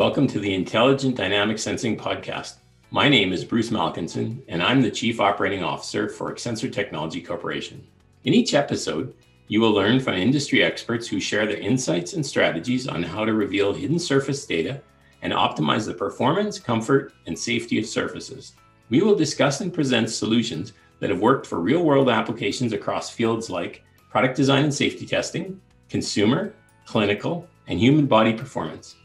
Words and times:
Welcome 0.00 0.28
to 0.28 0.40
the 0.40 0.54
Intelligent 0.54 1.14
Dynamic 1.14 1.58
Sensing 1.58 1.94
Podcast. 1.94 2.54
My 2.90 3.06
name 3.06 3.34
is 3.34 3.44
Bruce 3.44 3.68
Malkinson, 3.68 4.40
and 4.48 4.62
I'm 4.62 4.80
the 4.80 4.90
Chief 4.90 5.20
Operating 5.20 5.62
Officer 5.62 6.08
for 6.08 6.32
XSENSOR 6.32 6.72
Technology 6.72 7.20
Corporation. 7.20 7.86
In 8.24 8.32
each 8.32 8.54
episode, 8.54 9.12
you 9.48 9.60
will 9.60 9.72
learn 9.72 10.00
from 10.00 10.14
industry 10.14 10.62
experts 10.62 11.06
who 11.06 11.20
share 11.20 11.44
their 11.44 11.58
insights 11.58 12.14
and 12.14 12.24
strategies 12.24 12.88
on 12.88 13.02
how 13.02 13.26
to 13.26 13.34
reveal 13.34 13.74
hidden 13.74 13.98
surface 13.98 14.46
data 14.46 14.80
and 15.20 15.34
optimize 15.34 15.84
the 15.84 15.92
performance, 15.92 16.58
comfort, 16.58 17.12
and 17.26 17.38
safety 17.38 17.78
of 17.78 17.84
surfaces. 17.84 18.54
We 18.88 19.02
will 19.02 19.14
discuss 19.14 19.60
and 19.60 19.70
present 19.70 20.08
solutions 20.08 20.72
that 21.00 21.10
have 21.10 21.20
worked 21.20 21.46
for 21.46 21.60
real 21.60 21.82
world 21.82 22.08
applications 22.08 22.72
across 22.72 23.10
fields 23.10 23.50
like 23.50 23.84
product 24.08 24.34
design 24.34 24.64
and 24.64 24.72
safety 24.72 25.04
testing, 25.04 25.60
consumer, 25.90 26.54
clinical, 26.86 27.46
and 27.66 27.78
human 27.78 28.06
body 28.06 28.32
performance. 28.32 28.96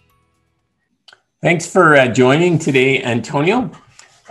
Thanks 1.46 1.68
for 1.68 1.96
uh, 1.96 2.08
joining 2.08 2.58
today, 2.58 3.04
Antonio. 3.04 3.70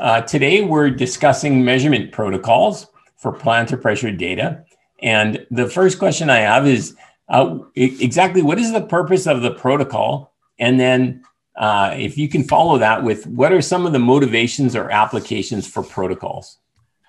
Uh, 0.00 0.22
today, 0.22 0.64
we're 0.64 0.90
discussing 0.90 1.64
measurement 1.64 2.10
protocols 2.10 2.88
for 3.18 3.32
plantar 3.32 3.80
pressure 3.80 4.10
data. 4.10 4.64
And 5.00 5.46
the 5.48 5.68
first 5.70 6.00
question 6.00 6.28
I 6.28 6.38
have 6.38 6.66
is 6.66 6.96
uh, 7.28 7.58
exactly 7.76 8.42
what 8.42 8.58
is 8.58 8.72
the 8.72 8.80
purpose 8.80 9.28
of 9.28 9.42
the 9.42 9.52
protocol? 9.52 10.34
And 10.58 10.80
then, 10.80 11.22
uh, 11.54 11.94
if 11.96 12.18
you 12.18 12.28
can 12.28 12.42
follow 12.42 12.78
that 12.78 13.04
with 13.04 13.28
what 13.28 13.52
are 13.52 13.62
some 13.62 13.86
of 13.86 13.92
the 13.92 14.00
motivations 14.00 14.74
or 14.74 14.90
applications 14.90 15.68
for 15.68 15.84
protocols? 15.84 16.58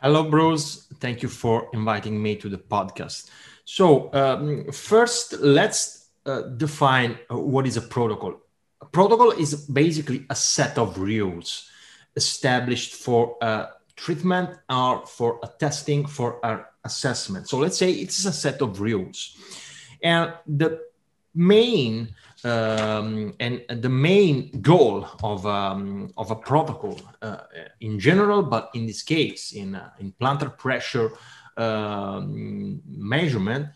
Hello, 0.03 0.29
Bruce. 0.29 0.85
Thank 0.99 1.23
you 1.23 1.29
for 1.29 1.67
inviting 1.73 2.21
me 2.21 2.35
to 2.35 2.47
the 2.47 2.59
podcast. 2.59 3.31
So, 3.63 4.13
um, 4.13 4.71
first, 4.71 5.33
let's 5.39 6.11
uh, 6.27 6.41
define 6.57 7.17
uh, 7.31 7.39
what 7.39 7.65
is 7.65 7.75
a 7.75 7.81
protocol. 7.81 8.44
A 8.85 8.87
protocol 8.91 9.31
is 9.31 9.65
basically 9.65 10.25
a 10.29 10.35
set 10.35 10.77
of 10.77 10.99
rules 10.99 11.69
established 12.15 12.93
for 12.93 13.35
a 13.41 13.69
treatment 13.95 14.49
or 14.69 15.05
for 15.07 15.39
a 15.41 15.47
testing 15.59 16.05
for 16.05 16.39
an 16.43 16.59
assessment. 16.83 17.49
So, 17.49 17.57
let's 17.57 17.77
say 17.77 17.91
it's 17.91 18.25
a 18.25 18.31
set 18.31 18.61
of 18.61 18.79
rules. 18.79 19.35
And 20.03 20.33
the 20.45 20.81
main 21.33 22.13
um, 22.43 23.33
and, 23.39 23.65
the 23.67 23.89
main 23.89 24.61
goal 24.61 25.07
of, 25.23 25.47
um, 25.47 26.13
of 26.15 26.29
a 26.29 26.35
protocol 26.35 26.99
uh, 27.23 27.37
in 27.81 27.99
general, 27.99 28.43
but 28.43 28.69
in 28.75 28.85
this 28.85 29.01
case, 29.01 29.51
in, 29.51 29.73
uh, 29.73 29.89
in 29.99 30.13
plantar 30.21 30.55
pressure 30.55 31.11
um, 31.57 32.83
measurement, 32.85 33.69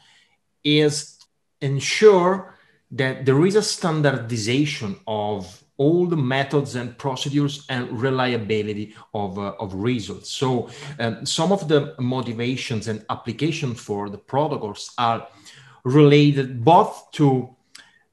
is 0.64 1.18
ensure 1.62 2.59
that 2.92 3.26
there 3.26 3.46
is 3.46 3.56
a 3.56 3.62
standardization 3.62 4.96
of 5.08 5.64
all 5.78 6.06
the 6.06 6.18
methods 6.18 6.76
and 6.76 6.98
procedures 6.98 7.66
and 7.70 7.90
reliability 8.02 8.94
of, 9.14 9.40
uh, 9.40 9.54
of 9.60 9.74
results. 9.74 10.30
So 10.30 10.70
um, 11.00 11.26
some 11.26 11.52
of 11.52 11.68
the 11.68 11.96
motivations 12.00 12.88
and 12.90 13.06
application 13.10 13.74
for 13.74 14.10
the 14.10 14.18
protocols 14.18 14.92
are 14.98 15.26
related 15.86 16.64
both 16.64 17.10
to 17.14 17.56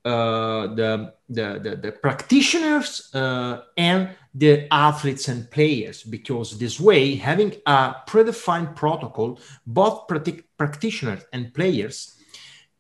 uh, 0.05 0.69
the, 0.77 1.15
the, 1.29 1.59
the, 1.61 1.77
the, 1.83 1.91
practitioners 1.91 3.13
uh, 3.13 3.63
and 3.77 4.11
the 4.33 4.73
athletes 4.73 5.27
and 5.27 5.51
players 5.51 6.05
because 6.05 6.57
this 6.59 6.79
way 6.79 7.17
having 7.17 7.53
a 7.67 7.97
predefined 8.07 8.77
protocol 8.77 9.41
both 9.67 10.07
practitioners 10.57 11.25
and 11.33 11.53
players 11.53 12.16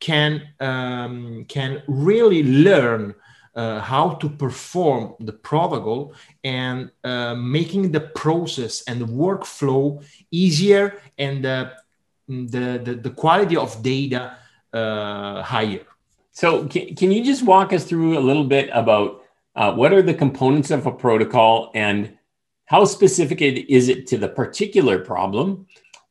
can 0.00 0.42
um, 0.60 1.44
can 1.48 1.82
really 1.86 2.42
learn 2.42 3.14
uh, 3.56 3.80
how 3.80 4.10
to 4.10 4.28
perform 4.28 5.14
the 5.20 5.32
protocol 5.32 6.12
and 6.44 6.90
uh, 7.04 7.34
making 7.34 7.90
the 7.90 8.00
process 8.00 8.82
and 8.86 9.00
the 9.00 9.06
workflow 9.06 10.04
easier 10.30 11.00
and 11.16 11.46
uh, 11.46 11.70
the, 12.28 12.80
the, 12.84 12.94
the 13.02 13.10
quality 13.10 13.56
of 13.56 13.82
data 13.82 14.36
uh, 14.72 15.42
higher. 15.42 15.80
So, 16.32 16.66
can, 16.66 16.94
can 16.94 17.10
you 17.10 17.24
just 17.24 17.44
walk 17.44 17.72
us 17.72 17.84
through 17.84 18.18
a 18.18 18.20
little 18.20 18.44
bit 18.44 18.68
about 18.74 19.24
uh, 19.54 19.72
what 19.72 19.94
are 19.94 20.02
the 20.02 20.12
components 20.12 20.70
of 20.70 20.84
a 20.84 20.92
protocol 20.92 21.70
and 21.74 22.18
how 22.66 22.84
specific 22.84 23.40
is 23.40 23.88
it 23.88 24.06
to 24.08 24.18
the 24.18 24.28
particular 24.28 24.98
problem? 24.98 25.66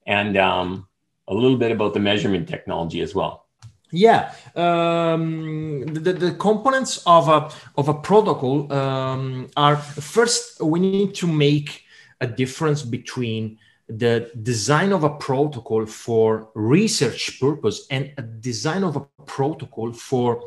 And 0.08 0.36
um, 0.38 0.88
a 1.28 1.34
little 1.34 1.58
bit 1.58 1.72
about 1.72 1.94
the 1.94 2.00
measurement 2.00 2.48
technology 2.48 3.02
as 3.02 3.14
well. 3.14 3.45
Yeah, 3.92 4.34
um, 4.56 5.86
the, 5.86 6.14
the 6.14 6.32
components 6.34 7.04
of 7.06 7.30
a 7.30 7.52
of 7.78 7.88
a 7.88 7.94
protocol 7.94 8.72
um, 8.74 9.48
are 9.56 9.78
first 9.78 10.62
we 10.62 10.80
need 10.80 11.14
to 11.16 11.28
make 11.28 11.84
a 12.20 12.28
difference 12.28 12.82
between 12.82 13.58
the 13.88 14.32
design 14.42 14.92
of 14.92 15.04
a 15.04 15.12
protocol 15.12 15.86
for 15.86 16.50
research 16.56 17.40
purpose 17.40 17.86
and 17.92 18.12
a 18.18 18.22
design 18.22 18.84
of 18.84 18.96
a 18.96 19.02
protocol 19.26 19.94
for 19.94 20.44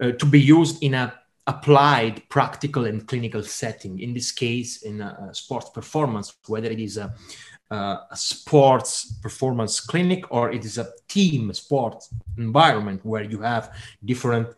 uh, 0.00 0.12
to 0.12 0.24
be 0.26 0.40
used 0.40 0.82
in 0.82 0.94
a 0.94 1.14
applied 1.46 2.28
practical 2.28 2.84
and 2.84 3.06
clinical 3.08 3.42
setting. 3.42 3.98
In 3.98 4.14
this 4.14 4.30
case 4.30 4.82
in 4.82 5.00
a, 5.00 5.30
sports 5.32 5.70
performance 5.70 6.34
whether 6.46 6.70
it 6.70 6.80
is 6.80 6.96
a 6.96 7.12
uh, 7.70 7.98
a 8.10 8.16
sports 8.16 9.12
performance 9.22 9.80
clinic 9.80 10.24
or 10.30 10.50
it 10.50 10.64
is 10.64 10.78
a 10.78 10.88
team 11.08 11.52
sports 11.52 12.12
environment 12.36 13.04
where 13.04 13.22
you 13.22 13.40
have 13.40 13.72
different 14.04 14.48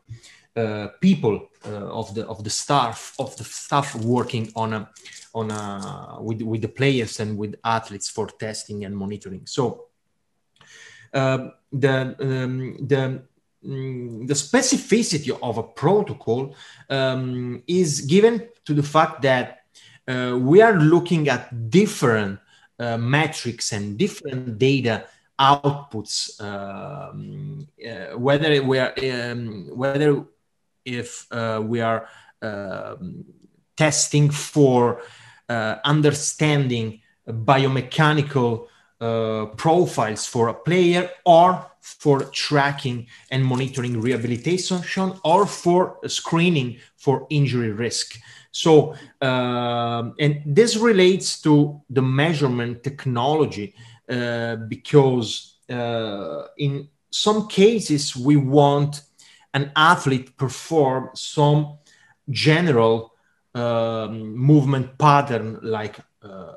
uh, 0.56 0.88
people 1.00 1.48
uh, 1.66 1.98
of 2.00 2.14
the 2.14 2.26
of 2.26 2.44
the 2.44 2.50
staff 2.50 3.14
of 3.18 3.34
the 3.36 3.44
staff 3.44 3.94
working 3.94 4.52
on 4.54 4.72
a 4.72 4.90
on 5.34 5.50
a 5.50 6.18
with 6.20 6.42
with 6.42 6.60
the 6.60 6.68
players 6.68 7.20
and 7.20 7.38
with 7.38 7.54
athletes 7.64 8.08
for 8.08 8.26
testing 8.28 8.84
and 8.84 8.96
monitoring. 8.96 9.46
So 9.46 9.86
uh, 11.14 11.48
the 11.72 12.16
um, 12.20 12.76
the 12.86 13.22
mm, 13.64 14.26
the 14.26 14.34
specificity 14.34 15.30
of 15.42 15.58
a 15.58 15.62
protocol 15.62 16.54
um, 16.90 17.62
is 17.66 18.02
given 18.02 18.48
to 18.64 18.74
the 18.74 18.82
fact 18.82 19.22
that 19.22 19.60
uh, 20.06 20.36
we 20.38 20.60
are 20.60 20.74
looking 20.74 21.28
at 21.28 21.70
different 21.70 22.40
uh, 22.82 22.98
metrics 22.98 23.72
and 23.72 23.96
different 23.96 24.58
data 24.58 25.04
outputs, 25.38 26.40
um, 26.40 27.66
uh, 27.88 28.18
whether 28.18 28.62
we 28.62 28.78
are 28.78 28.94
um, 29.12 29.68
whether 29.74 30.24
if 30.84 31.26
uh, 31.30 31.60
we 31.64 31.80
are 31.80 32.08
um, 32.42 33.24
testing 33.76 34.30
for 34.30 35.02
uh, 35.48 35.76
understanding 35.84 37.00
biomechanical 37.28 38.66
uh, 39.00 39.46
profiles 39.56 40.26
for 40.26 40.48
a 40.48 40.54
player 40.54 41.10
or 41.24 41.71
for 41.82 42.24
tracking 42.30 43.06
and 43.30 43.44
monitoring 43.44 44.00
rehabilitation 44.00 44.80
or 45.24 45.46
for 45.46 45.98
screening 46.06 46.78
for 46.96 47.26
injury 47.28 47.72
risk. 47.72 48.18
So, 48.52 48.94
um, 49.20 50.14
and 50.18 50.42
this 50.46 50.76
relates 50.76 51.40
to 51.42 51.82
the 51.90 52.02
measurement 52.02 52.82
technology 52.82 53.74
uh, 54.08 54.56
because 54.56 55.58
uh, 55.68 56.44
in 56.56 56.88
some 57.10 57.48
cases 57.48 58.16
we 58.16 58.36
want 58.36 59.02
an 59.54 59.72
athlete 59.76 60.36
perform 60.36 61.10
some 61.14 61.78
general 62.30 63.12
um, 63.54 64.36
movement 64.36 64.96
pattern 64.98 65.58
like 65.62 65.98
uh, 66.22 66.54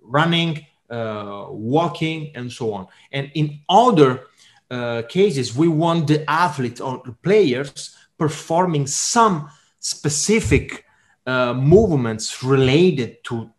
running, 0.00 0.66
uh, 0.90 1.46
walking, 1.50 2.32
and 2.34 2.50
so 2.50 2.74
on. 2.74 2.86
And 3.12 3.30
in 3.34 3.60
other 3.68 4.26
uh, 4.72 5.02
cases, 5.02 5.54
we 5.54 5.68
want 5.68 6.06
the 6.06 6.28
athlete 6.30 6.80
or 6.80 7.02
the 7.04 7.12
players 7.12 7.94
performing 8.16 8.86
some 8.86 9.50
specific 9.78 10.84
uh, 11.26 11.52
movements 11.52 12.42
related 12.42 13.22
to 13.24 13.50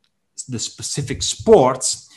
the 0.50 0.60
specific 0.60 1.22
sports. 1.22 2.10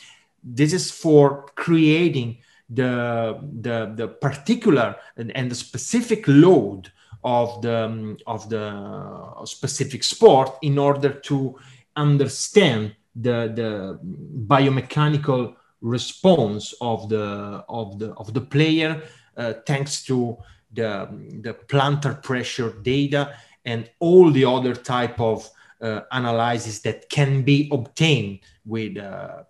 This 0.43 0.73
is 0.73 0.89
for 0.89 1.45
creating 1.55 2.37
the 2.69 3.39
the, 3.61 3.93
the 3.95 4.07
particular 4.07 4.95
and, 5.15 5.31
and 5.37 5.51
the 5.51 5.55
specific 5.55 6.27
load 6.27 6.91
of 7.23 7.61
the 7.61 7.85
um, 7.85 8.17
of 8.25 8.49
the 8.49 9.45
specific 9.45 10.03
sport 10.03 10.57
in 10.61 10.77
order 10.77 11.11
to 11.29 11.55
understand 11.95 12.95
the 13.15 13.51
the 13.55 13.99
biomechanical 14.47 15.55
response 15.81 16.73
of 16.81 17.09
the 17.09 17.63
of 17.69 17.99
the 17.99 18.13
of 18.13 18.33
the 18.33 18.41
player 18.41 19.01
uh, 19.37 19.53
thanks 19.65 20.03
to 20.03 20.37
the 20.73 21.07
the 21.41 21.53
plantar 21.67 22.21
pressure 22.21 22.71
data 22.81 23.35
and 23.65 23.89
all 23.99 24.31
the 24.31 24.45
other 24.45 24.73
type 24.73 25.19
of 25.19 25.49
uh, 25.81 26.01
analysis 26.11 26.79
that 26.79 27.09
can 27.09 27.43
be 27.43 27.69
obtained 27.71 28.39
with 28.65 28.97
uh, 28.97 29.43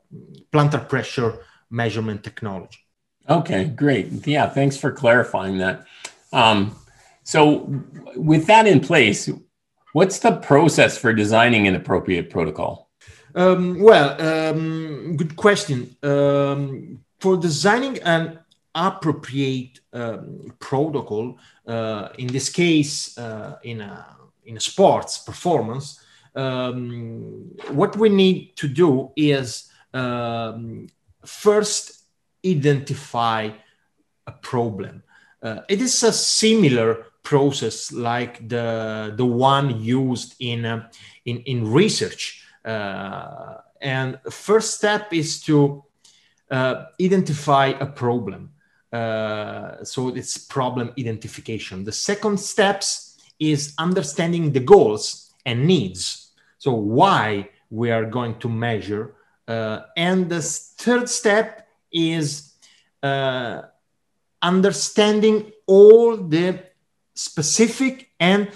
plantar 0.51 0.87
pressure 0.87 1.39
measurement 1.69 2.23
technology. 2.23 2.79
Okay, 3.29 3.65
great. 3.65 4.25
Yeah, 4.25 4.47
thanks 4.49 4.77
for 4.77 4.91
clarifying 4.91 5.57
that. 5.57 5.85
Um, 6.31 6.75
so, 7.23 7.69
with 8.15 8.47
that 8.47 8.67
in 8.67 8.79
place, 8.79 9.29
What's 9.97 10.19
the 10.19 10.33
process 10.33 10.95
for 10.95 11.11
designing 11.11 11.67
an 11.67 11.73
appropriate 11.73 12.29
protocol? 12.29 12.86
Um, 13.37 13.79
well, 13.79 14.19
um, 14.19 15.15
good 15.15 15.35
question. 15.35 15.95
Um, 16.01 17.03
for 17.19 17.37
designing 17.37 17.99
an 17.99 18.39
appropriate 18.73 19.79
um, 19.93 20.55
protocol, 20.57 21.37
uh, 21.67 22.09
in 22.17 22.27
this 22.27 22.49
case, 22.49 23.15
uh, 23.15 23.59
in 23.61 23.81
a 23.81 24.17
in 24.45 24.57
a 24.57 24.59
sports 24.59 25.19
performance, 25.19 26.03
um, 26.35 27.51
what 27.69 27.95
we 27.95 28.09
need 28.09 28.55
to 28.55 28.67
do 28.67 29.11
is 29.15 29.69
um, 29.93 30.87
first 31.23 32.05
identify 32.43 33.51
a 34.25 34.31
problem. 34.31 35.03
Uh, 35.43 35.59
it 35.69 35.79
is 35.79 36.01
a 36.01 36.11
similar 36.11 37.05
process 37.21 37.91
like 37.91 38.49
the 38.49 39.13
the 39.15 39.25
one 39.25 39.79
used 39.79 40.33
in 40.39 40.65
uh, 40.65 40.89
in 41.25 41.37
in 41.41 41.71
research. 41.71 42.46
Uh, 42.67 43.57
and 43.81 44.19
first 44.29 44.75
step 44.75 45.13
is 45.13 45.41
to 45.43 45.83
uh, 46.51 46.85
identify 47.01 47.67
a 47.79 47.85
problem. 47.85 48.51
Uh, 48.91 49.83
so 49.83 50.09
it's 50.09 50.37
problem 50.37 50.91
identification. 50.99 51.83
The 51.83 51.91
second 51.91 52.39
steps 52.39 53.17
is 53.39 53.73
understanding 53.77 54.51
the 54.51 54.59
goals 54.59 55.33
and 55.45 55.65
needs. 55.65 56.31
So 56.57 56.71
why 56.73 57.49
we 57.69 57.91
are 57.91 58.05
going 58.05 58.39
to 58.39 58.49
measure. 58.49 59.15
Uh, 59.47 59.81
and 59.95 60.29
the 60.29 60.41
third 60.41 61.09
step 61.09 61.67
is 61.91 62.53
uh, 63.03 63.61
understanding 64.41 65.51
all 65.65 66.17
the 66.17 66.63
specific 67.13 68.09
and 68.19 68.51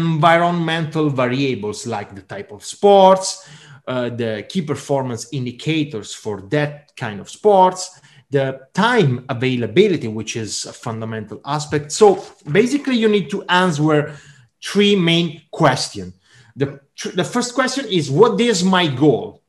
environmental 0.00 1.10
variables 1.10 1.86
like 1.86 2.14
the 2.14 2.22
type 2.22 2.50
of 2.52 2.64
sports, 2.64 3.48
uh, 3.86 4.08
the 4.10 4.44
key 4.48 4.62
performance 4.62 5.28
indicators 5.32 6.14
for 6.14 6.42
that 6.42 6.94
kind 6.96 7.20
of 7.20 7.28
sports, 7.30 8.00
the 8.30 8.60
time 8.74 9.24
availability, 9.28 10.08
which 10.08 10.36
is 10.36 10.64
a 10.66 10.72
fundamental 10.72 11.40
aspect. 11.44 11.92
So 11.92 12.24
basically, 12.50 12.96
you 12.96 13.08
need 13.08 13.30
to 13.30 13.44
answer 13.44 14.16
three 14.62 14.96
main 14.96 15.42
questions. 15.50 16.14
The, 16.56 16.80
the 17.14 17.24
first 17.24 17.54
question 17.54 17.86
is 17.86 18.10
What 18.10 18.40
is 18.40 18.64
my 18.64 18.86
goal? 18.88 19.42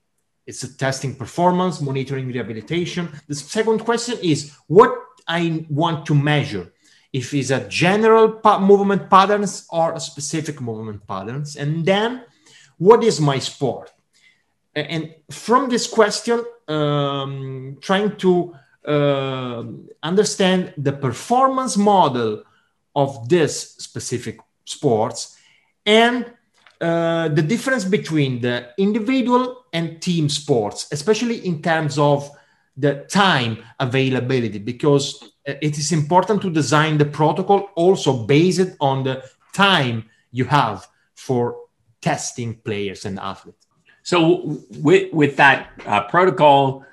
It's 0.46 0.64
a 0.64 0.78
testing 0.78 1.16
performance, 1.16 1.82
monitoring 1.82 2.28
rehabilitation. 2.28 3.10
The 3.28 3.36
second 3.36 3.80
question 3.80 4.18
is 4.22 4.52
What 4.68 4.94
I 5.28 5.66
want 5.70 6.06
to 6.08 6.16
measure? 6.16 6.72
If 7.14 7.34
it's 7.34 7.52
a 7.52 7.68
general 7.68 8.34
pa- 8.34 8.60
movement 8.60 9.10
patterns 9.10 9.66
or 9.70 9.94
a 9.94 10.00
specific 10.00 10.62
movement 10.62 11.08
patterns. 11.08 11.56
And 11.56 11.86
then, 11.86 12.24
what 12.78 13.04
is 13.04 13.20
my 13.20 13.40
sport? 13.40 13.92
And 14.76 15.16
from 15.32 15.70
this 15.70 15.88
question, 15.88 16.44
um, 16.68 17.78
trying 17.82 18.16
to 18.18 18.54
uh, 18.86 19.64
understand 20.04 20.74
the 20.78 20.94
performance 20.94 21.78
model 21.78 22.44
of 22.96 23.28
this 23.30 23.76
specific 23.78 24.40
sports 24.66 25.38
and 25.86 26.32
uh, 26.80 27.28
the 27.30 27.42
difference 27.42 27.84
between 27.86 28.42
the 28.42 28.70
individual 28.78 29.66
and 29.74 30.02
team 30.02 30.30
sports, 30.30 30.88
especially 30.92 31.46
in 31.46 31.62
terms 31.62 31.98
of 31.98 32.30
the 32.78 33.06
time 33.10 33.58
availability, 33.80 34.60
because 34.60 35.24
uh, 35.48 35.54
it 35.62 35.78
is 35.78 35.92
important 35.92 36.42
to 36.44 36.50
design 36.50 36.98
the 36.98 37.06
protocol 37.06 37.70
also 37.76 38.26
based 38.26 38.70
on 38.80 39.04
the 39.04 39.24
time 39.54 40.06
you 40.32 40.46
have 40.46 40.88
for 41.16 41.58
testing 42.02 42.56
players 42.56 43.06
and 43.06 43.20
athletes. 43.20 43.66
So, 44.04 44.60
with 44.80 45.12
with 45.12 45.36
that 45.38 45.72
uh, 45.86 46.04
protocol 46.04 46.86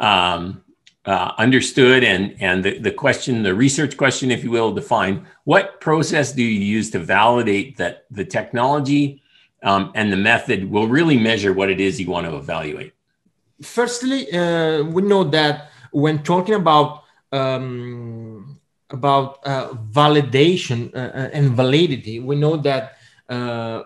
um, 0.00 0.62
uh, 1.04 1.32
understood 1.36 2.04
and 2.04 2.36
and 2.40 2.64
the, 2.64 2.78
the 2.78 2.92
question, 2.92 3.42
the 3.42 3.54
research 3.54 3.96
question, 3.96 4.30
if 4.30 4.44
you 4.44 4.50
will, 4.50 4.72
defined, 4.72 5.26
what 5.44 5.80
process 5.80 6.32
do 6.32 6.42
you 6.42 6.60
use 6.76 6.90
to 6.90 6.98
validate 6.98 7.76
that 7.78 8.04
the 8.10 8.24
technology 8.24 9.22
um, 9.62 9.90
and 9.94 10.12
the 10.12 10.16
method 10.16 10.70
will 10.70 10.86
really 10.86 11.18
measure 11.18 11.52
what 11.52 11.68
it 11.70 11.80
is 11.80 12.00
you 12.00 12.08
want 12.08 12.26
to 12.26 12.36
evaluate? 12.36 12.92
Firstly, 13.62 14.30
uh, 14.32 14.84
we 14.84 15.02
know 15.02 15.24
that 15.24 15.70
when 15.90 16.22
talking 16.22 16.54
about 16.54 17.04
um, 17.32 18.60
about 18.90 19.38
uh, 19.44 19.68
validation 19.90 20.94
uh, 20.94 20.98
uh, 20.98 21.30
and 21.32 21.50
validity, 21.50 22.20
we 22.20 22.36
know 22.36 22.56
that 22.56 22.96
uh, 23.28 23.82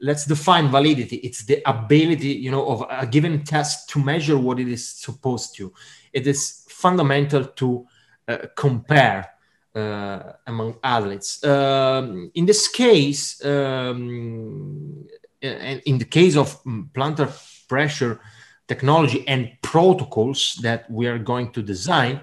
let's 0.00 0.24
define 0.26 0.68
validity 0.68 1.16
it's 1.16 1.44
the 1.44 1.60
ability 1.66 2.28
you 2.28 2.52
know 2.52 2.64
of 2.68 2.86
a 2.88 3.04
given 3.04 3.42
test 3.42 3.88
to 3.88 3.98
measure 3.98 4.38
what 4.38 4.60
it 4.60 4.68
is 4.68 4.88
supposed 4.88 5.56
to 5.56 5.72
it 6.12 6.24
is 6.24 6.64
fundamental 6.68 7.44
to 7.44 7.84
uh, 8.28 8.38
compare 8.54 9.26
uh, 9.74 10.32
among 10.46 10.76
athletes. 10.82 11.42
Um, 11.44 12.30
in 12.34 12.46
this 12.46 12.68
case, 12.68 13.44
um, 13.44 15.06
in 15.40 15.98
the 15.98 16.04
case 16.04 16.36
of 16.36 16.62
plantar 16.92 17.28
pressure 17.68 18.20
technology 18.68 19.26
and 19.26 19.50
protocols 19.62 20.58
that 20.62 20.88
we 20.90 21.06
are 21.06 21.18
going 21.18 21.50
to 21.52 21.62
design, 21.62 22.20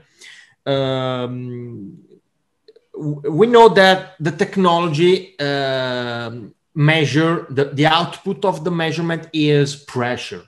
um, 0.65 1.97
we 2.97 3.47
know 3.47 3.68
that 3.69 4.13
the 4.19 4.31
technology 4.31 5.36
uh, 5.39 6.31
measure 6.74 7.45
the, 7.50 7.65
the 7.65 7.86
output 7.86 8.45
of 8.45 8.63
the 8.63 8.71
measurement 8.71 9.27
is 9.33 9.75
pressure. 9.75 10.44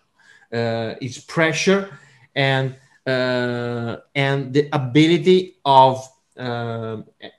Uh, 0.54 0.96
it's 1.02 1.20
pressure 1.20 1.98
and 2.36 2.76
uh, 3.06 3.98
and 4.16 4.54
the 4.54 4.70
ability 4.72 5.58
of 5.66 6.08
uh, 6.38 6.98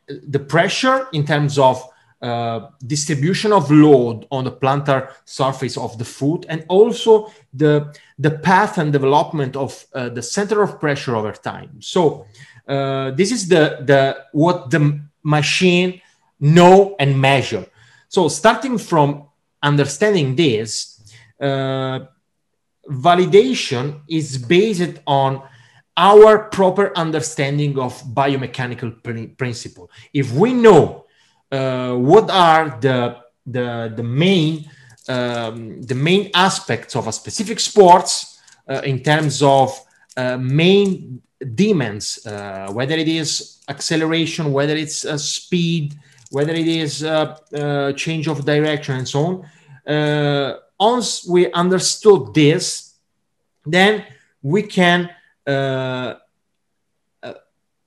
the 0.08 0.38
pressure 0.38 1.06
in 1.12 1.24
terms 1.24 1.58
of 1.58 1.82
uh, 2.22 2.68
distribution 2.86 3.52
of 3.52 3.70
load 3.70 4.26
on 4.30 4.44
the 4.44 4.52
plantar 4.52 5.12
surface 5.24 5.76
of 5.76 5.96
the 5.98 6.04
foot 6.04 6.46
and 6.48 6.64
also 6.68 7.32
the 7.52 7.94
the 8.18 8.30
path 8.30 8.78
and 8.78 8.92
development 8.92 9.54
of 9.54 9.86
uh, 9.94 10.08
the 10.08 10.22
center 10.22 10.62
of 10.62 10.80
pressure 10.80 11.14
over 11.14 11.32
time 11.32 11.70
so 11.80 12.26
uh, 12.68 13.10
this 13.12 13.30
is 13.30 13.48
the 13.48 13.78
the 13.84 14.24
what 14.32 14.70
the 14.70 15.00
machine 15.22 16.00
know 16.40 16.96
and 16.98 17.20
measure 17.20 17.64
so 18.08 18.28
starting 18.28 18.78
from 18.78 19.24
understanding 19.62 20.34
this 20.34 21.00
uh, 21.40 22.00
validation 22.88 24.00
is 24.08 24.38
based 24.38 24.98
on 25.06 25.42
our 25.96 26.44
proper 26.50 26.96
understanding 26.96 27.78
of 27.78 27.92
biomechanical 28.14 29.02
pr- 29.02 29.34
principle. 29.36 29.90
If 30.14 30.32
we 30.32 30.52
know 30.52 31.06
uh, 31.50 31.94
what 31.94 32.30
are 32.30 32.78
the 32.80 33.16
the, 33.46 33.92
the 33.96 34.02
main 34.02 34.70
um, 35.08 35.80
the 35.82 35.94
main 35.94 36.30
aspects 36.34 36.94
of 36.94 37.06
a 37.06 37.12
specific 37.12 37.58
sports 37.60 38.38
uh, 38.68 38.82
in 38.84 39.02
terms 39.02 39.42
of 39.42 39.72
uh, 40.16 40.36
main 40.36 41.22
demands, 41.54 42.26
uh, 42.26 42.70
whether 42.72 42.94
it 42.94 43.08
is 43.08 43.62
acceleration, 43.68 44.52
whether 44.52 44.76
it's 44.76 45.04
uh, 45.04 45.16
speed, 45.16 45.94
whether 46.30 46.52
it 46.52 46.68
is 46.68 47.02
uh, 47.02 47.92
change 47.96 48.28
of 48.28 48.44
direction, 48.44 48.96
and 48.96 49.08
so 49.08 49.42
on. 49.86 50.58
once 50.78 51.26
we 51.26 51.50
understood 51.52 52.34
this, 52.34 52.94
then 53.64 54.04
we 54.42 54.62
can 54.62 55.08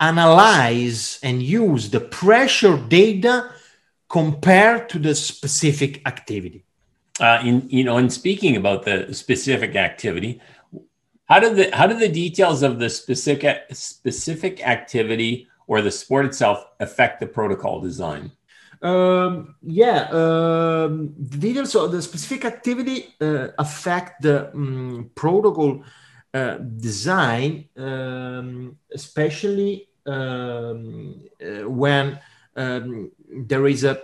analyze 0.01 1.19
and 1.23 1.41
use 1.41 1.89
the 1.91 2.01
pressure 2.01 2.77
data 2.77 3.51
compared 4.09 4.89
to 4.89 4.99
the 4.99 5.15
specific 5.15 6.01
activity. 6.05 6.65
Uh, 7.19 7.39
in 7.45 7.69
you 7.69 7.83
know, 7.83 7.97
in 7.97 8.09
speaking 8.09 8.55
about 8.57 8.83
the 8.83 9.13
specific 9.13 9.75
activity, 9.75 10.41
how 11.25 11.39
do 11.39 11.53
the 11.53 11.69
how 11.73 11.87
do 11.87 11.97
the 11.97 12.09
details 12.09 12.63
of 12.63 12.79
the 12.79 12.89
specific 12.89 13.65
specific 13.71 14.67
activity 14.67 15.47
or 15.67 15.81
the 15.81 15.91
sport 15.91 16.25
itself 16.25 16.65
affect 16.79 17.19
the 17.19 17.27
protocol 17.27 17.79
design? 17.79 18.31
Um, 18.81 19.55
yeah, 19.61 20.09
um, 20.09 21.13
the 21.17 21.37
details 21.37 21.75
of 21.75 21.91
the 21.91 22.01
specific 22.01 22.43
activity 22.45 23.13
uh, 23.21 23.49
affect 23.59 24.23
the 24.23 24.51
um, 24.51 25.11
protocol 25.13 25.83
uh, 26.33 26.55
design, 26.57 27.69
um, 27.77 28.77
especially 28.91 29.87
um, 30.05 31.21
uh, 31.43 31.69
when 31.69 32.19
um, 32.55 33.11
there 33.29 33.67
is 33.67 33.83
a, 33.83 34.01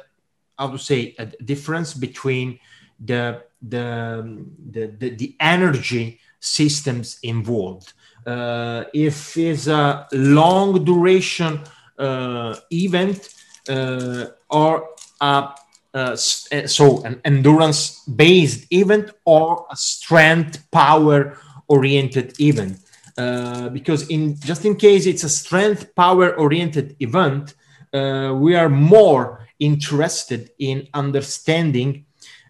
how 0.58 0.72
to 0.72 0.78
say, 0.78 1.16
a 1.20 1.26
difference 1.26 1.94
between 1.94 2.60
the 3.00 3.44
the 3.62 4.46
the, 4.72 4.88
the, 5.00 5.10
the 5.10 5.36
energy 5.40 6.20
systems 6.40 7.20
involved. 7.24 7.94
Uh, 8.26 8.84
if 8.94 9.38
it's 9.38 9.68
a 9.68 10.08
long 10.12 10.84
duration 10.84 11.62
uh, 11.98 12.56
event 12.72 13.34
uh, 13.70 14.26
or 14.50 14.90
a 15.22 15.50
uh, 15.94 16.16
so 16.16 17.02
an 17.04 17.20
endurance 17.26 18.04
based 18.04 18.72
event 18.72 19.12
or 19.26 19.66
a 19.72 19.76
strength 19.76 20.70
power 20.70 21.40
oriented 21.68 22.40
event 22.40 22.78
uh, 23.18 23.70
because 23.70 24.08
in 24.10 24.40
just 24.40 24.66
in 24.66 24.76
case 24.76 25.06
it's 25.06 25.24
a 25.24 25.30
strength 25.30 25.96
power 25.96 26.36
oriented 26.36 26.96
event 27.00 27.56
uh, 27.94 28.34
we 28.36 28.56
are 28.56 28.70
more 28.70 29.48
interested 29.60 30.52
in 30.60 30.88
understanding 30.94 32.06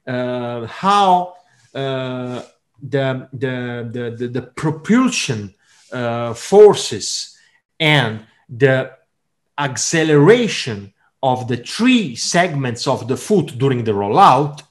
uh, 0.08 0.66
how 0.66 1.36
uh, 1.74 2.42
the, 2.82 3.28
the, 3.34 3.90
the, 3.92 4.16
the, 4.18 4.28
the 4.28 4.42
propulsion 4.42 5.54
uh, 5.92 6.34
forces 6.34 7.38
and 7.80 8.26
the 8.50 8.92
acceleration 9.58 10.94
of 11.24 11.48
the 11.48 11.58
three 11.58 12.16
segments 12.16 12.88
of 12.88 13.08
the 13.08 13.18
foot 13.18 13.58
during 13.58 13.84
the 13.84 13.92
rollout 13.92 14.62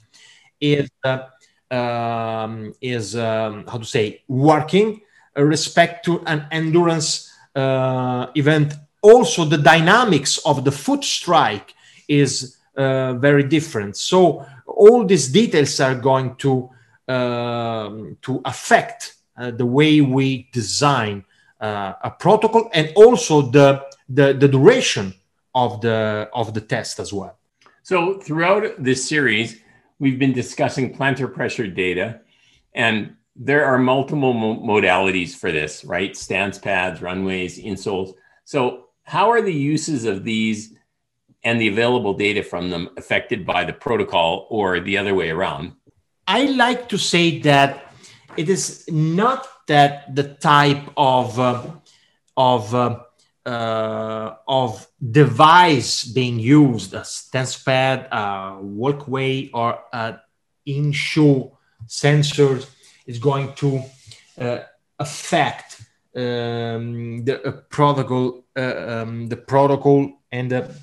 is 0.60 0.88
uh, 1.04 1.26
um, 1.70 2.72
is 2.80 3.16
um, 3.16 3.66
how 3.66 3.78
to 3.78 3.84
say 3.84 4.22
working 4.28 5.00
respect 5.44 6.04
to 6.04 6.22
an 6.26 6.46
endurance 6.50 7.32
uh, 7.54 8.26
event. 8.34 8.74
Also, 9.02 9.44
the 9.44 9.58
dynamics 9.58 10.38
of 10.38 10.64
the 10.64 10.72
foot 10.72 11.04
strike 11.04 11.74
is 12.08 12.56
uh, 12.76 13.14
very 13.14 13.42
different. 13.42 13.96
So 13.96 14.44
all 14.66 15.04
these 15.04 15.28
details 15.28 15.80
are 15.80 15.94
going 15.94 16.36
to 16.36 16.70
um, 17.08 18.16
to 18.22 18.40
affect 18.44 19.14
uh, 19.36 19.52
the 19.52 19.66
way 19.66 20.00
we 20.00 20.48
design 20.52 21.24
uh, 21.60 21.94
a 22.02 22.10
protocol 22.10 22.68
and 22.74 22.92
also 22.96 23.42
the, 23.42 23.82
the 24.08 24.32
the 24.32 24.48
duration 24.48 25.14
of 25.54 25.80
the 25.80 26.28
of 26.34 26.52
the 26.52 26.60
test 26.60 26.98
as 27.00 27.12
well. 27.12 27.38
So 27.82 28.18
throughout 28.18 28.82
this 28.82 29.08
series, 29.08 29.60
we've 29.98 30.18
been 30.18 30.32
discussing 30.32 30.94
plantar 30.94 31.32
pressure 31.32 31.66
data, 31.66 32.20
and 32.74 33.15
there 33.38 33.64
are 33.64 33.78
multiple 33.78 34.32
mo- 34.32 34.60
modalities 34.60 35.34
for 35.34 35.52
this, 35.52 35.84
right? 35.84 36.16
Stance 36.16 36.58
pads, 36.58 37.02
runways, 37.02 37.58
insoles. 37.58 38.14
So 38.44 38.86
how 39.02 39.30
are 39.30 39.42
the 39.42 39.52
uses 39.52 40.04
of 40.04 40.24
these 40.24 40.74
and 41.44 41.60
the 41.60 41.68
available 41.68 42.14
data 42.14 42.42
from 42.42 42.70
them 42.70 42.88
affected 42.96 43.46
by 43.46 43.64
the 43.64 43.72
protocol 43.72 44.46
or 44.50 44.80
the 44.80 44.98
other 44.98 45.14
way 45.14 45.30
around? 45.30 45.72
I 46.26 46.46
like 46.46 46.88
to 46.88 46.98
say 46.98 47.38
that 47.40 47.92
it 48.36 48.48
is 48.48 48.84
not 48.88 49.46
that 49.68 50.14
the 50.14 50.34
type 50.34 50.84
of 50.96 51.38
uh, 51.38 51.62
of 52.36 52.74
uh, 52.74 53.00
uh, 53.44 54.34
of 54.48 54.88
device 55.10 56.04
being 56.04 56.38
used, 56.40 56.94
a 56.94 57.04
stance 57.04 57.56
pad, 57.62 58.08
a 58.10 58.58
walkway, 58.60 59.50
or 59.52 59.78
an 59.92 60.18
in-shoe 60.66 61.52
sensor 61.86 62.60
is 63.06 63.18
going 63.18 63.54
to 63.54 63.82
uh, 64.38 64.58
affect 64.98 65.80
um, 66.14 67.24
the 67.24 67.40
uh, 67.44 67.52
protocol, 67.68 68.44
uh, 68.56 69.02
um, 69.02 69.28
the 69.28 69.36
protocol 69.36 70.10
and 70.32 70.50
the 70.50 70.74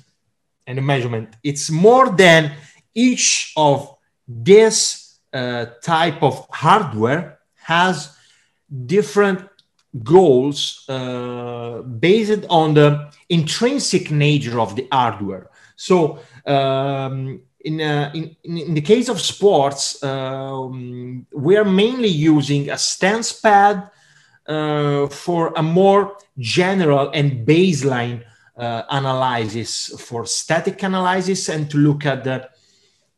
and 0.66 0.78
the 0.78 0.82
measurement. 0.82 1.36
It's 1.42 1.70
more 1.70 2.10
than 2.10 2.52
each 2.94 3.52
of 3.56 3.96
this 4.26 5.18
uh, 5.32 5.66
type 5.82 6.22
of 6.22 6.46
hardware 6.50 7.40
has 7.56 8.16
different 8.86 9.40
goals 10.02 10.84
uh, 10.88 11.82
based 11.82 12.44
on 12.48 12.74
the 12.74 13.10
intrinsic 13.28 14.10
nature 14.10 14.60
of 14.60 14.74
the 14.74 14.88
hardware. 14.90 15.50
So, 15.76 16.18
um, 16.46 17.42
in, 17.64 17.80
uh, 17.80 18.10
in, 18.14 18.36
in 18.44 18.74
the 18.74 18.80
case 18.80 19.08
of 19.08 19.20
sports, 19.20 20.02
um, 20.04 21.26
we 21.32 21.56
are 21.56 21.64
mainly 21.64 22.08
using 22.08 22.70
a 22.70 22.78
stance 22.78 23.32
pad 23.32 23.90
uh, 24.46 25.06
for 25.08 25.52
a 25.56 25.62
more 25.62 26.16
general 26.38 27.10
and 27.10 27.46
baseline 27.46 28.22
uh, 28.56 28.82
analysis 28.90 29.88
for 29.98 30.26
static 30.26 30.82
analysis 30.82 31.48
and 31.48 31.70
to 31.70 31.78
look 31.78 32.04
at 32.06 32.22
the 32.22 32.48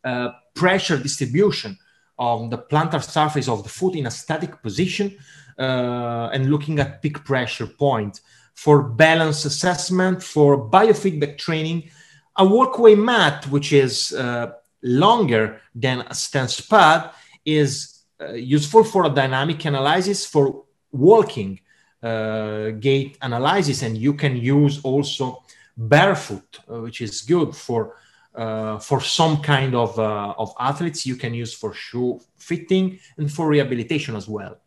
uh, 0.04 0.30
pressure 0.54 0.96
distribution 0.96 1.76
of 2.18 2.48
the 2.50 2.58
plantar 2.58 3.02
surface 3.02 3.48
of 3.48 3.62
the 3.64 3.68
foot 3.68 3.96
in 3.96 4.06
a 4.06 4.10
static 4.10 4.62
position 4.62 5.14
uh, 5.58 6.30
and 6.32 6.50
looking 6.50 6.78
at 6.78 7.02
peak 7.02 7.24
pressure 7.24 7.66
point. 7.66 8.20
For 8.54 8.82
balance 8.82 9.44
assessment, 9.44 10.22
for 10.22 10.70
biofeedback 10.70 11.36
training, 11.36 11.90
a 12.38 12.44
walkway 12.44 12.94
mat, 12.94 13.46
which 13.48 13.72
is 13.72 14.12
uh, 14.12 14.52
longer 14.82 15.60
than 15.74 16.00
a 16.08 16.14
stance 16.14 16.60
pad, 16.60 17.10
is 17.44 18.02
uh, 18.20 18.32
useful 18.32 18.84
for 18.84 19.04
a 19.04 19.10
dynamic 19.10 19.64
analysis 19.64 20.26
for 20.26 20.64
walking 20.92 21.60
uh, 22.02 22.70
gait 22.70 23.18
analysis, 23.22 23.82
and 23.82 23.96
you 23.96 24.14
can 24.14 24.36
use 24.36 24.80
also 24.82 25.42
barefoot, 25.76 26.60
uh, 26.68 26.80
which 26.80 27.00
is 27.00 27.22
good 27.22 27.54
for 27.54 27.96
uh, 28.34 28.78
for 28.78 29.00
some 29.00 29.38
kind 29.38 29.74
of 29.74 29.98
uh, 29.98 30.34
of 30.38 30.52
athletes. 30.60 31.06
You 31.06 31.16
can 31.16 31.34
use 31.34 31.54
for 31.54 31.72
shoe 31.72 32.20
fitting 32.36 32.98
and 33.16 33.32
for 33.32 33.48
rehabilitation 33.48 34.14
as 34.14 34.28
well. 34.28 34.58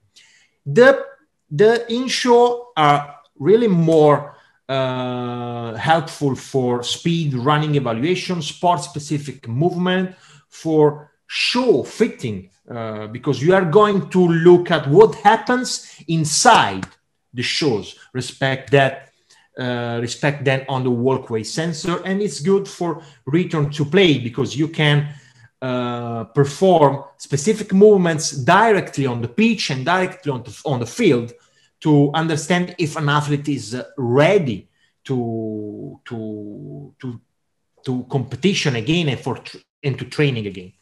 The 0.66 1.06
the 1.52 1.92
in-shoe 1.92 2.66
are 2.76 3.16
really 3.38 3.68
more 3.68 4.36
uh, 4.70 5.74
helpful 5.76 6.36
for 6.36 6.84
speed 6.84 7.34
running 7.34 7.74
evaluation, 7.74 8.40
sport 8.42 8.82
specific 8.84 9.48
movement, 9.48 10.16
for 10.48 11.12
show 11.26 11.84
fitting, 11.84 12.50
uh, 12.70 13.08
because 13.08 13.42
you 13.42 13.54
are 13.56 13.66
going 13.66 14.08
to 14.10 14.28
look 14.28 14.70
at 14.70 14.88
what 14.88 15.16
happens 15.16 16.02
inside 16.08 16.86
the 17.34 17.42
shows. 17.42 17.98
respect 18.14 18.70
that, 18.72 19.10
uh, 19.58 19.98
respect 20.02 20.46
then 20.46 20.66
on 20.70 20.84
the 20.84 20.92
walkway 20.92 21.44
sensor, 21.44 22.02
and 22.06 22.22
it's 22.22 22.40
good 22.40 22.68
for 22.68 23.02
return 23.26 23.72
to 23.72 23.84
play 23.86 24.20
because 24.20 24.56
you 24.56 24.68
can 24.68 25.10
uh, 25.62 26.26
perform 26.26 27.04
specific 27.18 27.74
movements 27.74 28.32
directly 28.32 29.06
on 29.06 29.22
the 29.22 29.28
pitch 29.28 29.72
and 29.72 29.84
directly 29.84 30.32
on 30.32 30.44
the, 30.44 30.62
on 30.66 30.80
the 30.80 30.86
field 30.86 31.34
to 31.82 32.12
understand 32.14 32.76
if 32.78 32.96
an 32.96 33.10
athlete 33.10 33.48
is 33.50 33.82
ready 33.98 34.70
to 35.06 36.00
to 36.06 36.94
to 37.00 37.22
to 37.86 38.04
competition 38.10 38.76
again 38.76 39.10
and 39.10 39.20
for 39.20 39.40
and 39.84 39.98
to 39.98 40.06
training 40.06 40.48
again. 40.48 40.74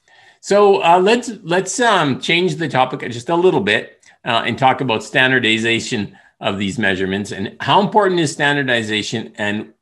So 0.42 0.84
uh, 0.84 1.00
let's 1.00 1.32
let's 1.44 1.80
um, 1.80 2.20
change 2.20 2.56
the 2.56 2.68
topic 2.68 3.00
just 3.12 3.30
a 3.30 3.36
little 3.36 3.62
bit 3.62 4.06
uh, 4.26 4.44
and 4.46 4.58
talk 4.58 4.82
about 4.82 5.04
standardization 5.04 6.18
of 6.40 6.60
these 6.60 6.78
measurements 6.78 7.32
and 7.32 7.56
how 7.60 7.82
important 7.82 8.20
is 8.20 8.32
standardization 8.32 9.34
and 9.38 9.74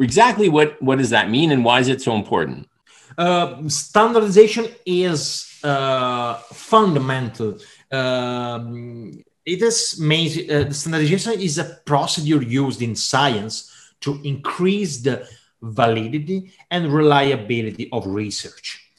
exactly 0.00 0.48
what 0.48 0.80
what 0.82 0.98
does 0.98 1.10
that 1.10 1.30
mean 1.30 1.52
and 1.52 1.64
why 1.64 1.80
is 1.80 1.88
it 1.88 2.00
so 2.00 2.14
important? 2.14 2.68
Uh, 3.16 3.68
standardization 3.68 4.66
is 4.86 5.58
uh, 5.64 6.34
fundamental. 6.52 7.58
Um, 7.90 9.24
it 9.48 9.62
is 9.62 9.98
made, 9.98 10.50
uh, 10.50 10.70
standardization 10.70 11.40
is 11.40 11.58
a 11.58 11.64
procedure 11.86 12.42
used 12.42 12.82
in 12.82 12.94
science 12.94 13.72
to 14.00 14.20
increase 14.22 14.98
the 14.98 15.26
validity 15.62 16.52
and 16.70 16.92
reliability 16.92 17.88
of 17.90 18.06
research. 18.06 18.90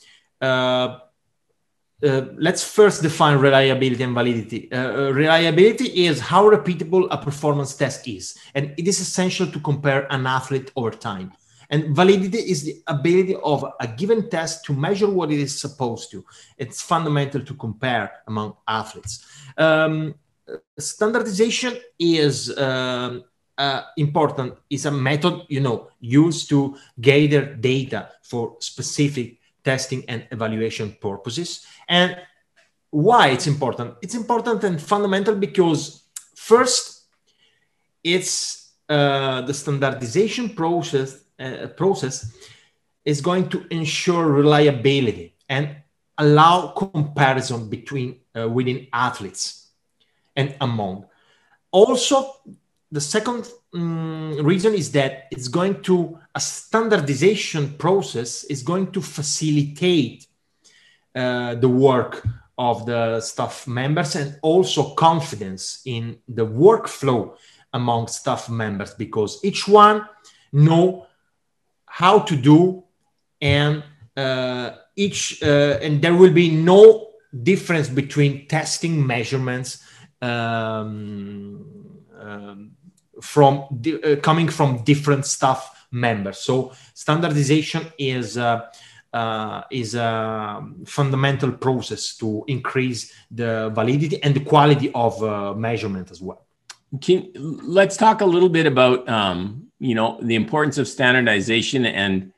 Uh, 0.41 1.00
uh, 2.01 2.22
let's 2.38 2.63
first 2.63 3.01
define 3.01 3.38
reliability 3.38 4.03
and 4.03 4.13
validity. 4.13 4.72
Uh, 4.72 4.77
uh, 4.77 5.12
reliability 5.12 6.06
is 6.06 6.20
how 6.20 6.44
repeatable 6.50 7.08
a 7.12 7.18
performance 7.18 7.75
test 7.75 8.08
is, 8.08 8.38
and 8.56 8.74
it 8.77 8.88
is 8.88 9.00
essential 9.00 9.46
to 9.46 9.60
compare 9.60 10.12
an 10.12 10.25
athlete 10.25 10.72
over 10.75 10.91
time. 10.91 11.32
And 11.70 11.96
validity 11.96 12.39
is 12.39 12.63
the 12.63 12.82
ability 12.88 13.36
of 13.44 13.63
a 13.79 13.88
given 13.88 14.29
test 14.29 14.65
to 14.65 14.74
measure 14.74 15.10
what 15.10 15.32
it 15.32 15.39
is 15.39 15.60
supposed 15.60 16.10
to. 16.12 16.25
It's 16.58 16.82
fundamental 16.82 17.41
to 17.46 17.53
compare 17.53 18.12
among 18.25 18.56
athletes. 18.68 19.24
Um, 19.56 20.15
standardization 20.77 21.77
is 21.98 22.58
um, 22.58 23.24
uh, 23.58 23.84
important. 23.98 24.53
It's 24.70 24.86
a 24.86 24.91
method 24.91 25.41
you 25.50 25.60
know 25.60 25.89
used 26.00 26.50
to 26.50 26.75
gather 27.00 27.53
data 27.56 28.10
for 28.24 28.56
specific 28.60 29.39
testing 29.63 30.06
and 30.08 30.25
evaluation 30.32 30.96
purposes. 31.01 31.65
And 31.88 32.18
why 32.89 33.27
it's 33.29 33.48
important? 33.48 33.96
It's 34.01 34.15
important 34.15 34.63
and 34.63 34.82
fundamental 34.82 35.36
because 35.36 36.03
first 36.36 37.03
it's 38.03 38.72
uh, 38.88 39.41
the 39.41 39.53
standardization 39.53 40.50
process 40.56 41.24
uh, 41.39 41.68
process 41.77 42.34
is 43.06 43.22
going 43.22 43.50
to 43.50 43.65
ensure 43.70 44.27
reliability 44.27 45.36
and 45.48 45.75
allow 46.18 46.68
comparison 46.68 47.70
between 47.70 48.20
uh, 48.36 48.48
within 48.48 48.88
athletes 48.91 49.68
and 50.39 50.55
among. 50.62 51.05
Also, 51.72 52.15
the 52.91 53.01
second 53.01 53.41
um, 53.74 54.38
reason 54.41 54.74
is 54.74 54.91
that 54.93 55.27
it's 55.31 55.50
going 55.50 55.81
to 55.84 56.17
a 56.34 56.39
standardization 56.39 57.74
process 57.77 58.46
is 58.46 58.63
going 58.63 58.91
to 58.91 59.01
facilitate 59.01 60.25
uh, 61.13 61.55
the 61.55 61.69
work 61.69 62.25
of 62.58 62.86
the 62.86 63.19
staff 63.22 63.67
members 63.67 64.15
and 64.15 64.39
also 64.41 64.93
confidence 64.96 65.81
in 65.86 66.17
the 66.27 66.46
workflow 66.46 67.36
among 67.74 68.08
staff 68.08 68.50
members 68.50 68.93
because 68.93 69.39
each 69.43 69.67
one 69.67 70.08
know 70.51 71.05
how 71.86 72.19
to 72.19 72.36
do 72.36 72.84
and 73.41 73.84
uh, 74.17 74.72
each 74.96 75.43
uh, 75.43 75.77
and 75.81 76.01
there 76.01 76.15
will 76.15 76.34
be 76.34 76.50
no 76.50 77.12
difference 77.43 77.88
between 77.88 78.48
testing 78.48 79.05
measurements 79.05 79.84
um, 80.21 81.65
um, 82.19 82.71
from 83.21 83.65
di- 83.81 84.01
uh, 84.03 84.15
coming 84.17 84.47
from 84.47 84.83
different 84.83 85.25
staff 85.25 85.88
members 85.91 86.39
so 86.39 86.71
standardization 86.93 87.85
is 87.97 88.38
uh, 88.38 88.69
uh, 89.13 89.63
is 89.71 89.95
a 89.95 90.63
fundamental 90.85 91.51
process 91.51 92.15
to 92.15 92.43
increase 92.47 93.11
the 93.31 93.69
validity 93.73 94.21
and 94.23 94.35
the 94.35 94.39
quality 94.39 94.91
of 94.93 95.21
uh, 95.23 95.53
measurement 95.53 96.11
as 96.11 96.21
well. 96.21 96.45
Can, 97.01 97.31
let's 97.35 97.97
talk 97.97 98.21
a 98.21 98.25
little 98.25 98.49
bit 98.49 98.65
about 98.65 99.07
um, 99.09 99.67
you 99.79 99.95
know 99.95 100.19
the 100.21 100.35
importance 100.35 100.77
of 100.77 100.88
standardization 100.88 101.85
and 101.85 102.31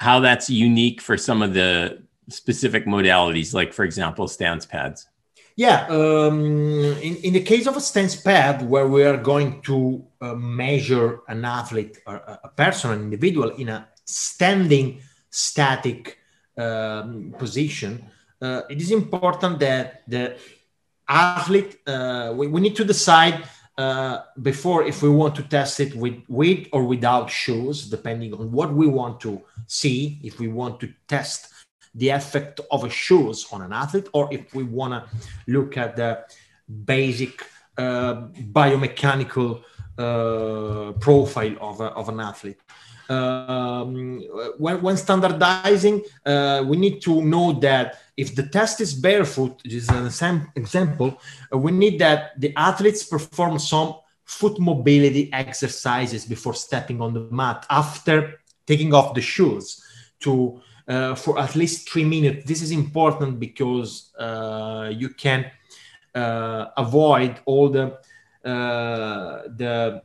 how 0.00 0.20
that's 0.20 0.50
unique 0.50 1.00
for 1.00 1.16
some 1.16 1.42
of 1.42 1.54
the 1.54 2.02
specific 2.28 2.86
modalities, 2.86 3.54
like 3.54 3.72
for 3.72 3.84
example, 3.84 4.28
stance 4.28 4.66
pads. 4.66 5.06
Yeah, 5.58 5.86
um, 5.88 6.44
in, 7.00 7.16
in 7.16 7.32
the 7.32 7.40
case 7.40 7.66
of 7.66 7.78
a 7.78 7.80
stance 7.80 8.14
pad, 8.14 8.68
where 8.68 8.86
we 8.86 9.04
are 9.04 9.16
going 9.16 9.62
to 9.62 10.04
uh, 10.20 10.34
measure 10.34 11.20
an 11.28 11.46
athlete 11.46 11.98
or 12.06 12.16
a 12.44 12.48
person, 12.54 12.90
an 12.90 13.00
individual 13.00 13.48
in 13.48 13.70
a 13.70 13.88
standing 14.04 15.00
static 15.30 16.18
um, 16.58 17.34
position, 17.38 18.04
uh, 18.42 18.62
it 18.68 18.82
is 18.82 18.90
important 18.90 19.58
that 19.60 20.02
the 20.06 20.36
athlete, 21.08 21.78
uh, 21.86 22.34
we, 22.36 22.48
we, 22.48 22.60
need 22.60 22.76
to 22.76 22.84
decide 22.84 23.42
uh, 23.78 24.18
before 24.42 24.84
if 24.84 25.02
we 25.02 25.08
want 25.08 25.34
to 25.36 25.42
test 25.42 25.80
it 25.80 25.94
with, 25.94 26.22
with 26.28 26.66
or 26.72 26.84
without 26.84 27.30
shoes, 27.30 27.88
depending 27.88 28.34
on 28.34 28.52
what 28.52 28.74
we 28.74 28.86
want 28.86 29.20
to 29.20 29.40
see, 29.66 30.20
if 30.22 30.38
we 30.38 30.48
want 30.48 30.78
to 30.80 30.92
test 31.08 31.48
the 31.96 32.10
effect 32.10 32.60
of 32.70 32.84
a 32.84 32.90
shoes 32.90 33.46
on 33.52 33.62
an 33.62 33.72
athlete, 33.72 34.08
or 34.12 34.28
if 34.32 34.54
we 34.54 34.62
want 34.62 34.92
to 34.92 35.00
look 35.46 35.76
at 35.76 35.96
the 35.96 36.24
basic 36.84 37.42
uh, 37.78 38.28
biomechanical 38.52 39.62
uh, 39.98 40.92
profile 41.00 41.56
of, 41.60 41.80
a, 41.80 41.86
of 41.86 42.08
an 42.08 42.20
athlete. 42.20 42.60
Um, 43.08 44.20
when, 44.58 44.82
when, 44.82 44.96
standardizing, 44.96 46.02
uh, 46.24 46.64
we 46.66 46.76
need 46.76 47.00
to 47.02 47.22
know 47.22 47.52
that 47.52 48.00
if 48.16 48.34
the 48.34 48.42
test 48.42 48.80
is 48.80 48.92
barefoot, 48.92 49.62
which 49.62 49.74
is 49.74 49.88
an 49.88 50.06
example, 50.56 51.20
uh, 51.52 51.58
we 51.58 51.70
need 51.70 51.98
that 52.00 52.38
the 52.40 52.52
athletes 52.56 53.04
perform 53.04 53.58
some 53.58 53.94
foot 54.24 54.58
mobility 54.58 55.32
exercises 55.32 56.26
before 56.26 56.52
stepping 56.54 57.00
on 57.00 57.14
the 57.14 57.28
mat 57.30 57.64
after 57.70 58.40
taking 58.66 58.92
off 58.92 59.14
the 59.14 59.20
shoes 59.20 59.82
to 60.20 60.60
uh, 60.88 61.14
for 61.14 61.38
at 61.38 61.54
least 61.54 61.88
three 61.90 62.04
minutes. 62.04 62.46
This 62.46 62.62
is 62.62 62.70
important 62.70 63.40
because 63.40 64.12
uh, 64.18 64.90
you 64.94 65.10
can 65.10 65.50
uh, 66.14 66.66
avoid 66.76 67.40
all 67.44 67.68
the 67.68 67.98
uh, 68.44 69.42
the 69.56 70.02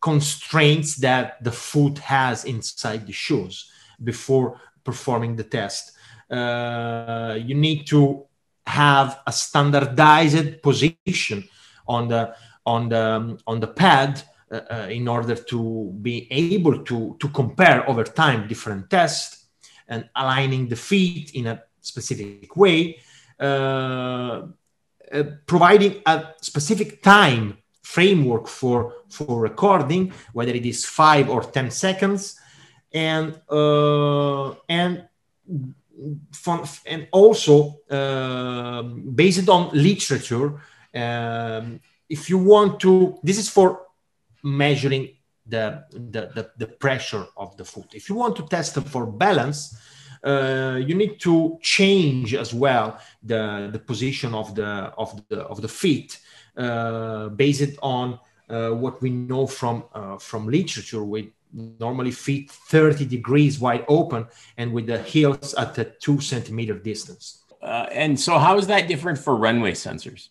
constraints 0.00 0.96
that 0.96 1.42
the 1.42 1.52
foot 1.52 1.98
has 1.98 2.44
inside 2.44 3.06
the 3.06 3.12
shoes 3.12 3.70
before 4.02 4.60
performing 4.82 5.36
the 5.36 5.44
test. 5.44 5.92
Uh, 6.30 7.38
you 7.40 7.54
need 7.54 7.86
to 7.86 8.26
have 8.66 9.20
a 9.26 9.32
standardized 9.32 10.60
position 10.62 11.48
on 11.86 12.08
the 12.08 12.34
on 12.66 12.88
the 12.88 13.38
on 13.46 13.60
the 13.60 13.66
pad 13.66 14.22
uh, 14.50 14.88
in 14.90 15.06
order 15.06 15.34
to 15.34 15.92
be 16.02 16.26
able 16.30 16.82
to 16.82 17.16
to 17.20 17.28
compare 17.28 17.88
over 17.88 18.04
time 18.04 18.48
different 18.48 18.90
tests 18.90 19.43
and 19.88 20.08
aligning 20.16 20.68
the 20.68 20.76
feet 20.76 21.34
in 21.34 21.46
a 21.46 21.62
specific 21.80 22.56
way 22.56 22.98
uh, 23.40 24.42
uh 25.12 25.22
providing 25.46 26.00
a 26.06 26.24
specific 26.40 27.02
time 27.02 27.58
framework 27.84 28.48
for 28.48 29.04
for 29.08 29.40
recording, 29.40 30.12
whether 30.32 30.52
it 30.52 30.66
is 30.66 30.84
five 30.84 31.30
or 31.30 31.42
ten 31.42 31.70
seconds, 31.70 32.40
and 32.92 33.40
uh, 33.48 34.50
and 34.68 35.06
from, 36.32 36.64
and 36.86 37.06
also 37.12 37.78
uh, 37.90 38.82
based 38.82 39.48
on 39.48 39.70
literature. 39.72 40.60
Um, 40.94 41.80
if 42.08 42.28
you 42.30 42.38
want 42.38 42.80
to, 42.80 43.18
this 43.22 43.38
is 43.38 43.48
for 43.48 43.86
measuring 44.42 45.08
the, 45.46 45.84
the, 45.90 46.30
the, 46.34 46.50
the, 46.56 46.66
pressure 46.66 47.26
of 47.36 47.56
the 47.56 47.64
foot. 47.64 47.94
If 47.94 48.08
you 48.08 48.14
want 48.14 48.36
to 48.36 48.46
test 48.46 48.74
for 48.86 49.06
balance, 49.06 49.76
uh, 50.24 50.80
you 50.84 50.94
need 50.94 51.20
to 51.20 51.58
change 51.60 52.34
as 52.34 52.54
well 52.54 52.98
the, 53.22 53.68
the 53.70 53.78
position 53.78 54.34
of 54.34 54.54
the 54.54 54.92
of 54.96 55.22
the 55.28 55.40
of 55.42 55.60
the 55.60 55.68
feet 55.68 56.18
uh, 56.56 57.28
based 57.28 57.76
on 57.82 58.18
uh, 58.48 58.70
what 58.70 59.02
we 59.02 59.10
know 59.10 59.46
from 59.46 59.84
uh, 59.92 60.16
from 60.16 60.48
literature 60.48 61.04
with 61.04 61.26
normally 61.78 62.10
feet 62.10 62.50
30 62.50 63.06
degrees 63.06 63.60
wide 63.60 63.84
open 63.88 64.26
and 64.56 64.72
with 64.72 64.86
the 64.86 65.00
heels 65.02 65.54
at 65.54 65.78
a 65.78 65.84
two 65.84 66.20
centimeter 66.20 66.74
distance. 66.74 67.44
Uh, 67.62 67.86
and 67.92 68.18
so, 68.18 68.38
how 68.38 68.58
is 68.58 68.66
that 68.66 68.88
different 68.88 69.18
for 69.18 69.36
runway 69.36 69.72
sensors? 69.72 70.28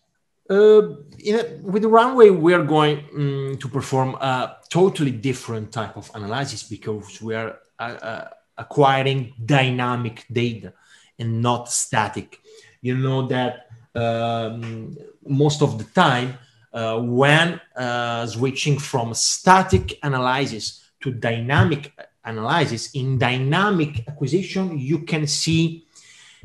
Uh, 0.48 0.96
a, 1.26 1.58
with 1.62 1.82
the 1.82 1.88
runway, 1.88 2.28
we 2.28 2.52
are 2.52 2.62
going 2.62 2.98
um, 3.14 3.56
to 3.58 3.68
perform 3.68 4.14
a 4.16 4.56
totally 4.68 5.10
different 5.10 5.72
type 5.72 5.96
of 5.96 6.10
analysis 6.14 6.62
because 6.62 7.22
we 7.22 7.34
are 7.34 7.58
uh, 7.78 8.24
acquiring 8.58 9.32
dynamic 9.44 10.26
data 10.30 10.72
and 11.18 11.40
not 11.40 11.70
static. 11.70 12.40
You 12.82 12.96
know 12.96 13.26
that 13.28 13.68
um, 13.94 14.96
most 15.26 15.62
of 15.62 15.78
the 15.78 15.84
time 15.84 16.36
uh, 16.74 17.00
when 17.00 17.60
uh, 17.76 18.26
switching 18.26 18.78
from 18.78 19.14
static 19.14 19.98
analysis 20.02 20.90
to 21.00 21.12
dynamic 21.12 21.92
analysis 22.24 22.90
in 22.94 23.18
dynamic 23.18 24.06
acquisition 24.08 24.78
you 24.78 25.00
can 25.00 25.26
see 25.26 25.86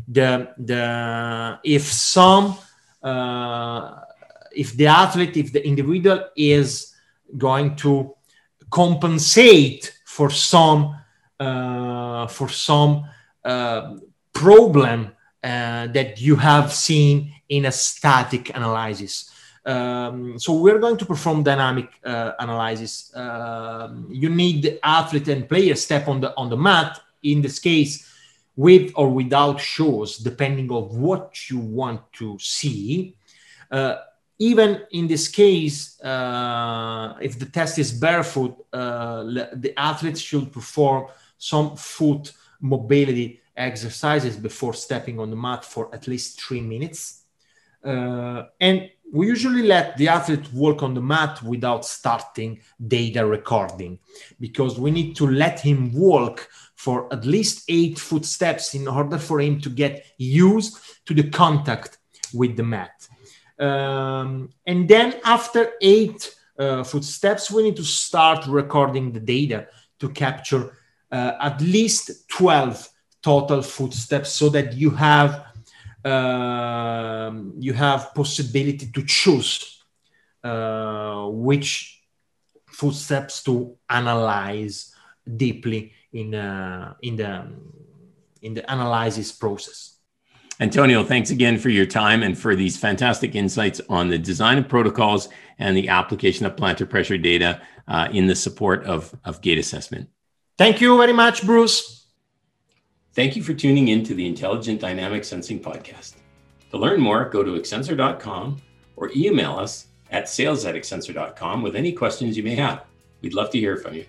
the 0.08 0.54
the 0.58 1.58
if 1.64 1.84
some 1.84 2.46
uh, 2.48 2.56
if 3.04 4.76
the 4.76 4.88
athlete 4.88 5.38
if 5.38 5.52
the 5.54 5.66
individual 5.66 6.30
is 6.36 6.94
going 7.38 7.76
to 7.76 8.16
compensate 8.70 9.94
for 10.06 10.30
some 10.30 10.96
uh, 11.40 12.28
for 12.28 12.50
some 12.50 13.06
uh, 13.46 13.96
problem 14.34 15.12
uh, 15.44 15.88
that 15.88 16.20
you 16.20 16.36
have 16.36 16.74
seen 16.74 17.34
in 17.48 17.66
a 17.66 17.72
static 17.72 18.50
analysis. 18.56 19.32
Um, 19.66 20.38
so 20.38 20.54
we're 20.54 20.80
going 20.80 20.98
to 20.98 21.06
perform 21.06 21.44
dynamic 21.44 21.90
uh, 22.04 22.34
analysis. 22.40 23.16
Um, 23.16 24.08
you 24.10 24.30
need 24.30 24.64
the 24.64 24.86
athlete 24.86 25.28
and 25.30 25.48
player 25.48 25.76
step 25.76 26.08
on 26.08 26.20
the 26.20 26.36
on 26.36 26.50
the 26.50 26.58
mat. 26.58 27.00
In 27.24 27.42
this 27.42 27.60
case, 27.60 28.09
with 28.60 28.92
or 28.96 29.08
without 29.08 29.58
shoes, 29.58 30.18
depending 30.18 30.70
on 30.70 30.84
what 31.00 31.50
you 31.50 31.60
want 31.60 32.02
to 32.12 32.38
see. 32.40 33.16
Uh, 33.72 33.96
even 34.38 34.82
in 34.92 35.08
this 35.08 35.30
case, 35.30 35.98
uh, 36.02 37.16
if 37.22 37.40
the 37.40 37.46
test 37.46 37.80
is 37.80 37.94
barefoot, 37.94 38.54
uh, 38.74 39.24
the 39.64 39.74
athlete 39.78 40.18
should 40.18 40.52
perform 40.52 41.08
some 41.38 41.78
foot 41.78 42.34
mobility 42.60 43.40
exercises 43.56 44.36
before 44.36 44.74
stepping 44.74 45.22
on 45.22 45.30
the 45.30 45.38
mat 45.38 45.64
for 45.64 45.84
at 45.96 46.06
least 46.06 46.42
three 46.42 46.62
minutes. 46.62 47.24
Uh, 47.82 48.44
and 48.60 48.90
we 49.12 49.28
usually 49.28 49.64
let 49.64 49.98
the 49.98 50.08
athlete 50.08 50.52
walk 50.54 50.84
on 50.84 50.94
the 50.94 51.02
mat 51.02 51.42
without 51.44 51.86
starting 51.86 52.60
data 52.88 53.26
recording 53.26 54.00
because 54.40 54.80
we 54.80 54.92
need 54.92 55.16
to 55.16 55.28
let 55.28 55.60
him 55.60 55.92
walk 55.94 56.48
for 56.76 57.12
at 57.14 57.26
least 57.26 57.66
eight 57.68 58.00
footsteps 58.00 58.74
in 58.76 58.88
order 58.88 59.18
for 59.18 59.40
him 59.40 59.60
to 59.62 59.70
get 59.70 60.06
used 60.18 60.78
to 61.06 61.14
the 61.14 61.30
contact 61.30 61.98
with 62.34 62.56
the 62.56 62.64
mat. 62.64 63.08
Um, 63.60 64.50
and 64.66 64.88
then 64.88 65.20
after 65.26 65.72
eight 65.82 66.34
uh, 66.58 66.84
footsteps, 66.84 67.52
we 67.52 67.64
need 67.64 67.76
to 67.76 67.84
start 67.84 68.46
recording 68.48 69.12
the 69.12 69.20
data 69.20 69.68
to 70.00 70.10
capture 70.10 70.78
uh, 71.12 71.34
at 71.42 71.60
least 71.62 72.30
12 72.30 72.88
total 73.22 73.62
footsteps 73.62 74.32
so 74.32 74.48
that 74.50 74.74
you 74.74 74.90
have 74.92 75.46
um, 76.06 77.54
you 77.60 77.74
have 77.74 78.14
possibility 78.14 78.90
to 78.92 79.04
choose 79.06 79.84
uh, 80.44 81.26
which 81.28 82.02
footsteps 82.68 83.44
to 83.44 83.76
analyze 83.90 84.94
deeply 85.38 85.94
in 86.14 86.34
uh, 86.34 86.94
in 87.02 87.16
the 87.16 87.46
in 88.42 88.54
the 88.54 88.72
analysis 88.72 89.32
process. 89.32 90.00
Antonio, 90.62 91.04
thanks 91.04 91.30
again 91.30 91.58
for 91.58 91.70
your 91.70 91.86
time 91.86 92.22
and 92.22 92.38
for 92.38 92.54
these 92.54 92.76
fantastic 92.76 93.34
insights 93.34 93.80
on 93.88 94.10
the 94.10 94.18
design 94.18 94.58
of 94.58 94.68
protocols 94.68 95.30
and 95.58 95.76
the 95.76 95.88
application 95.88 96.46
of 96.46 96.56
plantar 96.56 96.90
pressure 96.90 97.18
data 97.18 97.62
uh, 97.88 98.10
in 98.12 98.28
the 98.28 98.36
support 98.36 98.84
of, 98.84 99.16
of 99.24 99.42
gait 99.42 99.58
assessment. 99.58 100.10
Thank 100.58 100.82
you 100.82 100.98
very 100.98 101.14
much, 101.14 101.46
Bruce. 101.46 101.99
Thank 103.20 103.36
you 103.36 103.44
for 103.44 103.54
tuning 103.54 103.90
in 103.90 104.06
to 104.06 104.14
the 104.14 104.26
Intelligent 104.26 104.80
Dynamic 104.80 105.26
Sensing 105.26 105.60
Podcast. 105.60 106.14
To 106.72 106.78
learn 106.78 107.02
more, 107.02 107.28
go 107.28 107.44
to 107.44 107.52
XSENSOR.com 107.60 108.62
or 108.96 109.12
email 109.14 109.60
us 109.60 109.88
at 110.10 110.30
sales 110.30 110.64
at 110.64 110.76
XSENSOR.com 110.76 111.62
with 111.62 111.76
any 111.76 111.92
questions 111.92 112.38
you 112.38 112.44
may 112.44 112.56
have. 112.56 112.86
We'd 113.22 113.34
love 113.34 113.50
to 113.50 113.60
hear 113.60 113.76
from 113.76 113.96
you. 113.96 114.06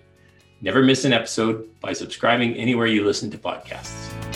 Never 0.61 0.81
miss 0.81 1.03
an 1.03 1.11
episode 1.11 1.77
by 1.81 1.91
subscribing 1.91 2.55
anywhere 2.55 2.87
you 2.87 3.03
listen 3.03 3.29
to 3.31 3.37
podcasts. 3.37 4.30